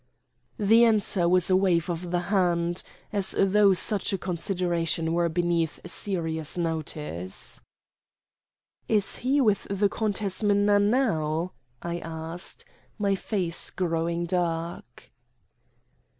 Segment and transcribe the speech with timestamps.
[0.57, 2.81] The answer was a wave of the hand,
[3.13, 7.61] as though such a consideration were beneath serious notice.
[8.87, 11.51] "Is he with the Countess Minna now?"
[11.83, 12.65] I asked,
[12.97, 15.11] my face growing dark.